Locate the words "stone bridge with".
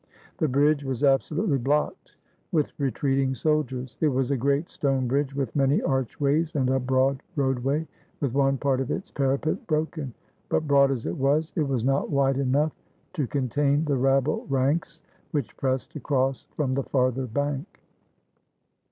4.71-5.55